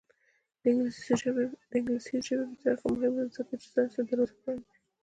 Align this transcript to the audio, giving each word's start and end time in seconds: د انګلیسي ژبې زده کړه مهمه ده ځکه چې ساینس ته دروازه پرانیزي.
د 0.61 0.63
انګلیسي 1.77 2.17
ژبې 2.27 2.45
زده 2.61 2.73
کړه 2.79 2.89
مهمه 2.93 3.23
ده 3.27 3.31
ځکه 3.37 3.53
چې 3.61 3.67
ساینس 3.73 3.93
ته 3.95 4.01
دروازه 4.09 4.35
پرانیزي. 4.41 4.77